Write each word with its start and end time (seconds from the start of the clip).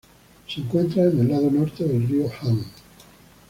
Se 0.47 0.61
encuentra 0.61 1.03
en 1.03 1.19
el 1.19 1.27
lado 1.27 1.51
norte 1.51 1.83
del 1.83 2.07
Río 2.07 2.25
Han. 2.41 2.65